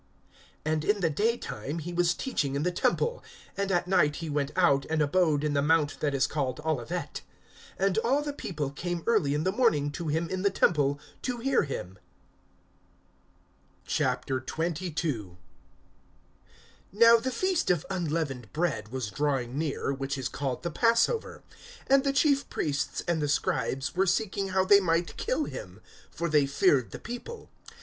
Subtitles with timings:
[0.65, 3.23] (37)And in the daytime he was teaching in the temple;
[3.55, 7.21] and at night he went out, and abode in the mount that is called Olivet.
[7.79, 11.37] (38)And all the people came early in the morning to him in the temple, to
[11.37, 11.99] hear him.
[13.87, 15.37] XXII.
[16.91, 21.43] NOW the feast of unleavened bread was drawing near, which is called the Passover;
[21.91, 25.79] (2)and the chief priests and the scribes were seeking how they might kill him;
[26.09, 27.51] for they feared the people.